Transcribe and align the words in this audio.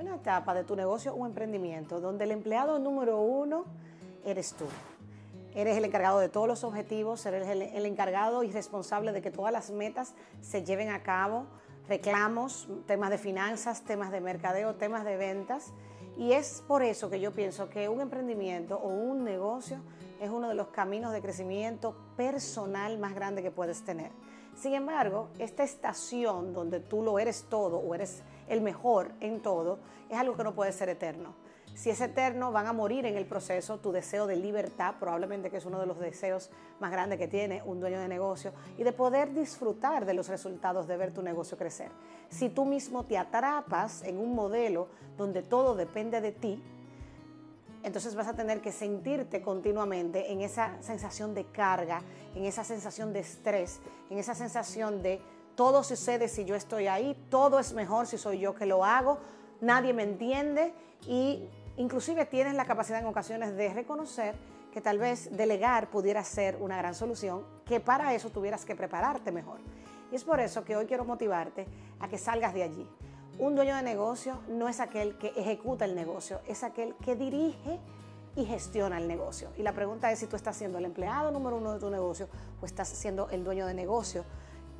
Una 0.00 0.16
etapa 0.16 0.54
de 0.54 0.64
tu 0.64 0.76
negocio 0.76 1.12
o 1.14 1.26
emprendimiento 1.26 2.00
donde 2.00 2.24
el 2.24 2.30
empleado 2.30 2.78
número 2.78 3.20
uno 3.20 3.66
eres 4.24 4.54
tú. 4.54 4.64
Eres 5.54 5.76
el 5.76 5.84
encargado 5.84 6.20
de 6.20 6.30
todos 6.30 6.48
los 6.48 6.64
objetivos, 6.64 7.26
eres 7.26 7.46
el, 7.48 7.60
el 7.60 7.84
encargado 7.84 8.42
y 8.42 8.50
responsable 8.50 9.12
de 9.12 9.20
que 9.20 9.30
todas 9.30 9.52
las 9.52 9.70
metas 9.70 10.14
se 10.40 10.64
lleven 10.64 10.88
a 10.88 11.02
cabo, 11.02 11.44
reclamos, 11.86 12.66
temas 12.86 13.10
de 13.10 13.18
finanzas, 13.18 13.82
temas 13.82 14.10
de 14.10 14.22
mercadeo, 14.22 14.76
temas 14.76 15.04
de 15.04 15.18
ventas. 15.18 15.74
Y 16.16 16.32
es 16.32 16.64
por 16.66 16.82
eso 16.82 17.10
que 17.10 17.20
yo 17.20 17.32
pienso 17.32 17.68
que 17.68 17.90
un 17.90 18.00
emprendimiento 18.00 18.78
o 18.78 18.88
un 18.88 19.22
negocio 19.22 19.82
es 20.18 20.30
uno 20.30 20.48
de 20.48 20.54
los 20.54 20.68
caminos 20.68 21.12
de 21.12 21.20
crecimiento 21.20 21.94
personal 22.16 22.98
más 22.98 23.14
grande 23.14 23.42
que 23.42 23.50
puedes 23.50 23.84
tener. 23.84 24.12
Sin 24.54 24.74
embargo, 24.74 25.28
esta 25.38 25.62
estación 25.62 26.52
donde 26.52 26.80
tú 26.80 27.02
lo 27.02 27.18
eres 27.18 27.46
todo 27.48 27.78
o 27.78 27.94
eres 27.94 28.22
el 28.50 28.60
mejor 28.60 29.12
en 29.20 29.40
todo, 29.40 29.78
es 30.10 30.18
algo 30.18 30.36
que 30.36 30.44
no 30.44 30.54
puede 30.54 30.72
ser 30.72 30.90
eterno. 30.90 31.34
Si 31.74 31.88
es 31.88 32.00
eterno, 32.00 32.52
van 32.52 32.66
a 32.66 32.72
morir 32.72 33.06
en 33.06 33.16
el 33.16 33.24
proceso 33.24 33.78
tu 33.78 33.92
deseo 33.92 34.26
de 34.26 34.36
libertad, 34.36 34.96
probablemente 34.98 35.50
que 35.50 35.56
es 35.56 35.64
uno 35.64 35.78
de 35.78 35.86
los 35.86 35.98
deseos 35.98 36.50
más 36.80 36.90
grandes 36.90 37.18
que 37.18 37.28
tiene 37.28 37.62
un 37.64 37.80
dueño 37.80 38.00
de 38.00 38.08
negocio, 38.08 38.52
y 38.76 38.82
de 38.82 38.92
poder 38.92 39.32
disfrutar 39.32 40.04
de 40.04 40.12
los 40.12 40.28
resultados 40.28 40.86
de 40.88 40.96
ver 40.96 41.12
tu 41.12 41.22
negocio 41.22 41.56
crecer. 41.56 41.90
Si 42.28 42.48
tú 42.50 42.64
mismo 42.64 43.04
te 43.04 43.16
atrapas 43.16 44.02
en 44.02 44.18
un 44.18 44.34
modelo 44.34 44.88
donde 45.16 45.42
todo 45.42 45.74
depende 45.74 46.20
de 46.20 46.32
ti, 46.32 46.62
entonces 47.82 48.14
vas 48.14 48.26
a 48.26 48.34
tener 48.34 48.60
que 48.60 48.72
sentirte 48.72 49.40
continuamente 49.40 50.32
en 50.32 50.42
esa 50.42 50.76
sensación 50.82 51.34
de 51.34 51.44
carga, 51.46 52.02
en 52.34 52.44
esa 52.44 52.62
sensación 52.62 53.12
de 53.14 53.20
estrés, 53.20 53.80
en 54.10 54.18
esa 54.18 54.34
sensación 54.34 55.02
de 55.02 55.20
todo 55.60 55.82
sucede 55.82 56.26
si 56.28 56.46
yo 56.46 56.54
estoy 56.54 56.86
ahí, 56.86 57.14
todo 57.28 57.58
es 57.58 57.74
mejor 57.74 58.06
si 58.06 58.16
soy 58.16 58.38
yo 58.38 58.54
que 58.54 58.64
lo 58.64 58.82
hago, 58.82 59.18
nadie 59.60 59.92
me 59.92 60.04
entiende 60.04 60.72
y 61.06 61.50
inclusive 61.76 62.24
tienes 62.24 62.54
la 62.54 62.64
capacidad 62.64 62.98
en 62.98 63.04
ocasiones 63.04 63.54
de 63.54 63.68
reconocer 63.74 64.36
que 64.72 64.80
tal 64.80 64.96
vez 64.96 65.28
delegar 65.36 65.90
pudiera 65.90 66.24
ser 66.24 66.56
una 66.62 66.78
gran 66.78 66.94
solución, 66.94 67.44
que 67.66 67.78
para 67.78 68.14
eso 68.14 68.30
tuvieras 68.30 68.64
que 68.64 68.74
prepararte 68.74 69.32
mejor. 69.32 69.58
Y 70.10 70.14
es 70.14 70.24
por 70.24 70.40
eso 70.40 70.64
que 70.64 70.76
hoy 70.78 70.86
quiero 70.86 71.04
motivarte 71.04 71.66
a 71.98 72.08
que 72.08 72.16
salgas 72.16 72.54
de 72.54 72.62
allí. 72.62 72.88
Un 73.38 73.54
dueño 73.54 73.76
de 73.76 73.82
negocio 73.82 74.40
no 74.48 74.66
es 74.66 74.80
aquel 74.80 75.18
que 75.18 75.26
ejecuta 75.36 75.84
el 75.84 75.94
negocio, 75.94 76.40
es 76.46 76.64
aquel 76.64 76.94
que 77.04 77.16
dirige 77.16 77.78
y 78.34 78.46
gestiona 78.46 78.96
el 78.96 79.06
negocio. 79.06 79.50
Y 79.58 79.62
la 79.62 79.74
pregunta 79.74 80.10
es 80.10 80.20
si 80.20 80.26
tú 80.26 80.36
estás 80.36 80.56
siendo 80.56 80.78
el 80.78 80.86
empleado 80.86 81.30
número 81.30 81.58
uno 81.58 81.74
de 81.74 81.80
tu 81.80 81.90
negocio 81.90 82.30
o 82.62 82.64
estás 82.64 82.88
siendo 82.88 83.28
el 83.28 83.44
dueño 83.44 83.66
de 83.66 83.74
negocio 83.74 84.24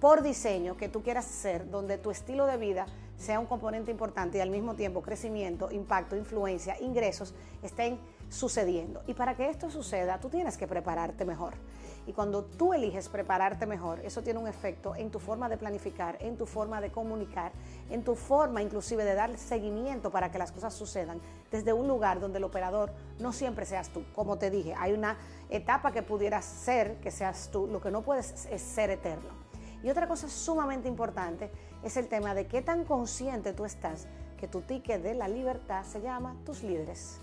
por 0.00 0.22
diseño 0.22 0.76
que 0.76 0.88
tú 0.88 1.02
quieras 1.02 1.26
ser, 1.26 1.70
donde 1.70 1.98
tu 1.98 2.10
estilo 2.10 2.46
de 2.46 2.56
vida 2.56 2.86
sea 3.18 3.38
un 3.38 3.46
componente 3.46 3.90
importante 3.90 4.38
y 4.38 4.40
al 4.40 4.48
mismo 4.48 4.74
tiempo 4.74 5.02
crecimiento, 5.02 5.70
impacto, 5.70 6.16
influencia, 6.16 6.80
ingresos 6.80 7.34
estén 7.62 8.00
sucediendo. 8.30 9.02
Y 9.06 9.12
para 9.12 9.36
que 9.36 9.50
esto 9.50 9.70
suceda, 9.70 10.18
tú 10.18 10.30
tienes 10.30 10.56
que 10.56 10.66
prepararte 10.66 11.26
mejor. 11.26 11.52
Y 12.06 12.14
cuando 12.14 12.44
tú 12.44 12.72
eliges 12.72 13.10
prepararte 13.10 13.66
mejor, 13.66 14.00
eso 14.00 14.22
tiene 14.22 14.38
un 14.38 14.48
efecto 14.48 14.96
en 14.96 15.10
tu 15.10 15.18
forma 15.18 15.50
de 15.50 15.58
planificar, 15.58 16.16
en 16.20 16.38
tu 16.38 16.46
forma 16.46 16.80
de 16.80 16.90
comunicar, 16.90 17.52
en 17.90 18.02
tu 18.02 18.14
forma 18.14 18.62
inclusive 18.62 19.04
de 19.04 19.14
dar 19.14 19.36
seguimiento 19.36 20.10
para 20.10 20.30
que 20.30 20.38
las 20.38 20.50
cosas 20.50 20.72
sucedan 20.72 21.20
desde 21.50 21.74
un 21.74 21.86
lugar 21.86 22.20
donde 22.20 22.38
el 22.38 22.44
operador 22.44 22.90
no 23.18 23.34
siempre 23.34 23.66
seas 23.66 23.90
tú. 23.90 24.02
Como 24.14 24.38
te 24.38 24.50
dije, 24.50 24.74
hay 24.78 24.94
una 24.94 25.18
etapa 25.50 25.92
que 25.92 26.02
pudieras 26.02 26.46
ser 26.46 26.96
que 27.00 27.10
seas 27.10 27.50
tú, 27.52 27.66
lo 27.66 27.82
que 27.82 27.90
no 27.90 28.00
puedes 28.00 28.46
es 28.46 28.62
ser 28.62 28.88
eterno. 28.88 29.49
Y 29.82 29.90
otra 29.90 30.08
cosa 30.08 30.28
sumamente 30.28 30.88
importante 30.88 31.50
es 31.82 31.96
el 31.96 32.08
tema 32.08 32.34
de 32.34 32.46
qué 32.46 32.62
tan 32.62 32.84
consciente 32.84 33.52
tú 33.52 33.64
estás 33.64 34.06
que 34.38 34.48
tu 34.48 34.62
ticket 34.62 35.02
de 35.02 35.14
la 35.14 35.28
libertad 35.28 35.84
se 35.84 36.00
llama 36.00 36.34
tus 36.44 36.62
líderes. 36.62 37.20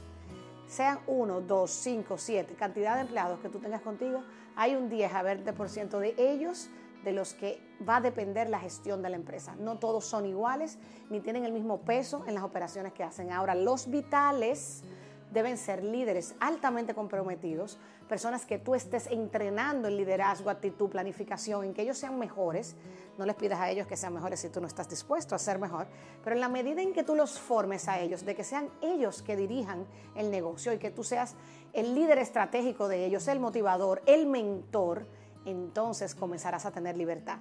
Sean 0.68 1.00
uno, 1.08 1.42
dos, 1.42 1.72
cinco, 1.72 2.18
siete, 2.18 2.54
cantidad 2.56 2.96
de 2.96 3.02
empleados 3.02 3.40
que 3.40 3.50
tú 3.50 3.60
tengas 3.60 3.82
contigo, 3.82 4.24
hay 4.56 4.76
un 4.76 4.90
10 4.90 5.14
a 5.14 5.24
20% 5.24 6.00
de 6.00 6.16
ellos 6.18 6.70
de 7.04 7.14
los 7.14 7.34
que 7.34 7.62
va 7.88 7.98
a 7.98 8.02
depender 8.02 8.50
la 8.50 8.60
gestión 8.60 9.02
de 9.02 9.10
la 9.10 9.16
empresa. 9.16 9.56
No 9.56 9.78
todos 9.78 10.06
son 10.06 10.26
iguales 10.26 10.78
ni 11.10 11.22
tienen 11.22 11.46
el 11.46 11.54
mismo 11.54 11.82
peso 11.82 12.24
en 12.28 12.36
las 12.36 12.44
operaciones 12.44 12.94
que 12.94 13.04
hacen. 13.04 13.32
Ahora, 13.32 13.56
los 13.56 13.90
vitales 13.90 14.84
deben 15.32 15.58
ser 15.58 15.84
líderes 15.84 16.36
altamente 16.40 16.94
comprometidos, 16.94 17.78
personas 18.08 18.46
que 18.46 18.60
tú 18.60 18.76
estés 18.76 19.08
entrenando 19.08 19.88
en 19.88 19.98
liderazgo, 19.98 20.50
actitud, 20.50 20.90
planificación, 20.90 21.66
en 21.66 21.74
que 21.74 21.82
ellos 21.82 21.98
sean 21.98 22.18
mejores. 22.18 22.76
No 23.18 23.26
les 23.26 23.36
pidas 23.36 23.60
a 23.60 23.70
ellos 23.70 23.88
que 23.88 23.98
sean 23.98 24.14
mejores 24.14 24.40
si 24.40 24.50
tú 24.50 24.62
no 24.62 24.68
estás 24.68 24.90
dispuesto 24.90 25.36
a 25.36 25.40
ser 25.40 25.60
mejor, 25.60 25.88
pero 26.24 26.36
en 26.36 26.40
la 26.40 26.50
medida 26.50 26.82
en 26.82 26.94
que 26.94 27.04
tú 27.04 27.16
los 27.16 27.40
formes 27.40 27.88
a 27.88 28.00
ellos, 28.00 28.26
de 28.26 28.36
que 28.36 28.44
sean 28.44 28.70
ellos 28.82 29.22
que 29.22 29.36
dirijan 29.36 29.86
el 30.16 30.32
negocio 30.32 30.72
y 30.72 30.78
que 30.78 30.92
tú 30.92 31.04
seas 31.04 31.36
el 31.74 31.94
líder 31.96 32.20
estratégico 32.20 32.88
de 32.88 33.06
ellos, 33.06 33.28
el 33.28 33.40
motivador, 33.40 34.02
el 34.06 34.28
mentor, 34.28 35.06
entonces 35.46 36.16
comenzarás 36.16 36.66
a 36.66 36.72
tener 36.72 36.96
libertad. 36.96 37.40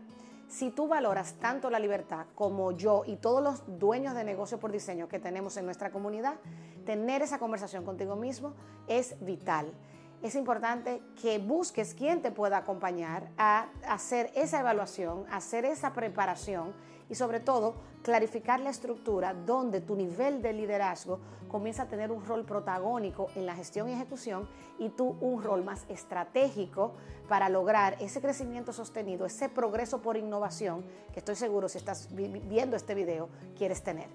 Si 0.48 0.70
tú 0.70 0.86
valoras 0.86 1.34
tanto 1.34 1.70
la 1.70 1.78
libertad 1.78 2.26
como 2.34 2.72
yo 2.72 3.02
y 3.04 3.16
todos 3.16 3.42
los 3.42 3.78
dueños 3.78 4.14
de 4.14 4.24
negocio 4.24 4.58
por 4.58 4.70
diseño 4.70 5.08
que 5.08 5.18
tenemos 5.18 5.56
en 5.56 5.64
nuestra 5.64 5.90
comunidad, 5.90 6.36
tener 6.84 7.22
esa 7.22 7.38
conversación 7.38 7.84
contigo 7.84 8.14
mismo 8.14 8.54
es 8.86 9.16
vital. 9.24 9.72
Es 10.22 10.34
importante 10.34 11.02
que 11.20 11.38
busques 11.38 11.94
quien 11.94 12.22
te 12.22 12.30
pueda 12.30 12.58
acompañar 12.58 13.30
a 13.36 13.68
hacer 13.86 14.32
esa 14.34 14.60
evaluación, 14.60 15.26
hacer 15.30 15.64
esa 15.64 15.92
preparación 15.92 16.72
y 17.08 17.14
sobre 17.14 17.38
todo 17.38 17.74
clarificar 18.02 18.60
la 18.60 18.70
estructura 18.70 19.34
donde 19.34 19.80
tu 19.80 19.94
nivel 19.94 20.42
de 20.42 20.52
liderazgo 20.52 21.20
comienza 21.48 21.82
a 21.82 21.88
tener 21.88 22.10
un 22.10 22.24
rol 22.24 22.44
protagónico 22.44 23.28
en 23.36 23.46
la 23.46 23.54
gestión 23.54 23.88
y 23.88 23.92
ejecución 23.92 24.48
y 24.78 24.88
tú 24.88 25.16
un 25.20 25.42
rol 25.42 25.64
más 25.64 25.84
estratégico 25.88 26.94
para 27.28 27.48
lograr 27.48 27.96
ese 28.00 28.20
crecimiento 28.20 28.72
sostenido, 28.72 29.26
ese 29.26 29.48
progreso 29.48 30.00
por 30.02 30.16
innovación 30.16 30.84
que 31.12 31.20
estoy 31.20 31.36
seguro 31.36 31.68
si 31.68 31.78
estás 31.78 32.08
viendo 32.12 32.76
este 32.76 32.94
video 32.94 33.28
quieres 33.56 33.82
tener. 33.82 34.08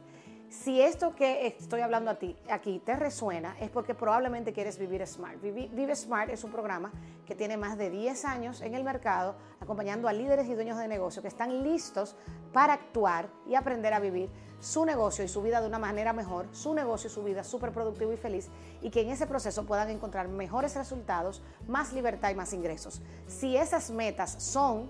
Si 0.51 0.81
esto 0.81 1.15
que 1.15 1.47
estoy 1.47 1.79
hablando 1.79 2.11
a 2.11 2.15
ti 2.15 2.35
aquí 2.49 2.81
te 2.85 2.97
resuena, 2.97 3.55
es 3.61 3.69
porque 3.69 3.95
probablemente 3.95 4.51
quieres 4.51 4.77
vivir 4.77 5.07
Smart. 5.07 5.41
Vive 5.41 5.95
Smart 5.95 6.29
es 6.29 6.43
un 6.43 6.51
programa 6.51 6.91
que 7.25 7.35
tiene 7.35 7.55
más 7.55 7.77
de 7.77 7.89
10 7.89 8.25
años 8.25 8.59
en 8.59 8.75
el 8.75 8.83
mercado, 8.83 9.37
acompañando 9.61 10.09
a 10.09 10.13
líderes 10.13 10.49
y 10.49 10.53
dueños 10.53 10.77
de 10.77 10.89
negocio 10.89 11.21
que 11.21 11.29
están 11.29 11.63
listos 11.63 12.17
para 12.51 12.73
actuar 12.73 13.29
y 13.47 13.55
aprender 13.55 13.93
a 13.93 14.01
vivir 14.01 14.29
su 14.59 14.83
negocio 14.83 15.23
y 15.23 15.29
su 15.29 15.41
vida 15.41 15.61
de 15.61 15.67
una 15.67 15.79
manera 15.79 16.11
mejor, 16.11 16.49
su 16.51 16.73
negocio 16.73 17.07
y 17.07 17.13
su 17.13 17.23
vida 17.23 17.45
súper 17.45 17.71
productivo 17.71 18.11
y 18.11 18.17
feliz, 18.17 18.49
y 18.81 18.89
que 18.89 19.03
en 19.03 19.09
ese 19.09 19.27
proceso 19.27 19.65
puedan 19.65 19.89
encontrar 19.89 20.27
mejores 20.27 20.75
resultados, 20.75 21.41
más 21.65 21.93
libertad 21.93 22.29
y 22.29 22.35
más 22.35 22.51
ingresos. 22.51 23.01
Si 23.25 23.55
esas 23.55 23.89
metas 23.89 24.31
son 24.43 24.89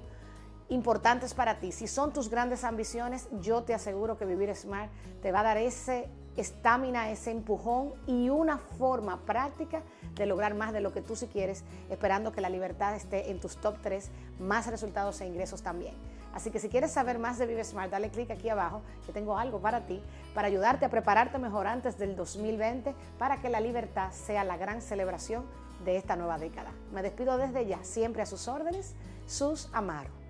importantes 0.72 1.34
para 1.34 1.60
ti, 1.60 1.74
si 1.74 1.86
son 1.86 2.14
tus 2.14 2.30
grandes 2.30 2.64
ambiciones, 2.64 3.28
yo 3.42 3.64
te 3.64 3.74
aseguro 3.74 4.18
que 4.18 4.26
vivir 4.26 4.56
smart 4.56 4.90
te 5.22 5.32
va 5.34 5.42
a 5.42 5.44
dar 5.44 5.58
ese 5.58 6.10
estamina, 6.38 7.12
ese 7.12 7.32
empujón 7.32 7.94
y 8.08 8.30
una 8.30 8.58
forma 8.58 9.20
práctica 9.26 9.84
de 10.16 10.26
lograr 10.26 10.56
más 10.56 10.72
de 10.72 10.80
lo 10.80 10.94
que 10.94 11.02
tú 11.02 11.18
si 11.18 11.28
quieres, 11.28 11.66
esperando 11.90 12.32
que 12.32 12.40
la 12.40 12.50
libertad 12.50 12.96
esté 12.96 13.32
en 13.32 13.42
tus 13.42 13.58
top 13.58 13.76
3, 13.84 14.10
más 14.40 14.68
resultados 14.68 15.20
e 15.20 15.28
ingresos 15.28 15.62
también. 15.62 15.94
Así 16.34 16.52
que 16.52 16.60
si 16.60 16.70
quieres 16.70 16.92
saber 16.92 17.20
más 17.20 17.38
de 17.38 17.48
Vive 17.48 17.66
Smart, 17.66 17.92
dale 17.92 18.10
clic 18.10 18.32
aquí 18.32 18.48
abajo, 18.48 18.82
que 19.06 19.12
tengo 19.12 19.38
algo 19.38 19.60
para 19.60 19.86
ti, 19.86 20.02
para 20.34 20.48
ayudarte 20.48 20.86
a 20.86 20.90
prepararte 20.90 21.38
mejor 21.38 21.68
antes 21.68 21.98
del 21.98 22.16
2020, 22.16 22.96
para 23.20 23.42
que 23.42 23.50
la 23.50 23.60
libertad 23.60 24.12
sea 24.14 24.46
la 24.46 24.56
gran 24.56 24.82
celebración 24.82 25.44
de 25.84 25.98
esta 25.98 26.16
nueva 26.16 26.38
década. 26.38 26.72
Me 26.94 27.02
despido 27.02 27.38
desde 27.38 27.66
ya, 27.66 27.84
siempre 27.84 28.22
a 28.22 28.26
sus 28.26 28.48
órdenes, 28.48 28.96
sus 29.28 29.68
Amaro. 29.74 30.21